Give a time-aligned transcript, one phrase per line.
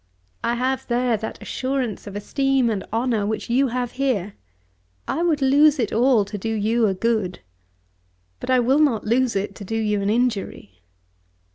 [0.43, 4.33] I have there that assurance of esteem and honour which you have here.
[5.07, 7.41] I would lose it all to do you a good.
[8.39, 10.81] But I will not lose it to do you an injury."